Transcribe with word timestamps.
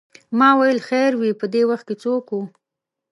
ما 0.39 0.49
ویل 0.59 0.79
خیر 0.89 1.11
وې 1.17 1.31
په 1.39 1.45
دې 1.53 1.63
وخت 1.71 1.87
څوک 2.03 2.25
و. 2.31 2.35